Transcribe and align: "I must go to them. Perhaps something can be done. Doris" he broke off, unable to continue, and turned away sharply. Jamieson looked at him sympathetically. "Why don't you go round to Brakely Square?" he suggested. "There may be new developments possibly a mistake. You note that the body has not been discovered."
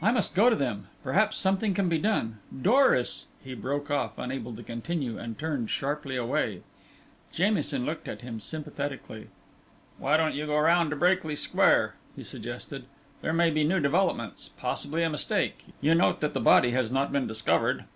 "I 0.00 0.12
must 0.12 0.36
go 0.36 0.48
to 0.48 0.54
them. 0.54 0.86
Perhaps 1.02 1.36
something 1.36 1.74
can 1.74 1.88
be 1.88 1.98
done. 1.98 2.38
Doris" 2.62 3.26
he 3.44 3.52
broke 3.52 3.90
off, 3.90 4.16
unable 4.16 4.54
to 4.54 4.62
continue, 4.62 5.18
and 5.18 5.36
turned 5.36 5.62
away 5.62 5.66
sharply. 5.66 6.62
Jamieson 7.32 7.84
looked 7.84 8.06
at 8.06 8.20
him 8.20 8.38
sympathetically. 8.38 9.26
"Why 9.98 10.16
don't 10.16 10.36
you 10.36 10.46
go 10.46 10.56
round 10.56 10.90
to 10.90 10.96
Brakely 10.96 11.34
Square?" 11.36 11.96
he 12.14 12.22
suggested. 12.22 12.84
"There 13.22 13.32
may 13.32 13.50
be 13.50 13.64
new 13.64 13.80
developments 13.80 14.50
possibly 14.56 15.02
a 15.02 15.10
mistake. 15.10 15.64
You 15.80 15.96
note 15.96 16.20
that 16.20 16.32
the 16.32 16.38
body 16.40 16.70
has 16.70 16.92
not 16.92 17.10
been 17.10 17.26
discovered." 17.26 17.86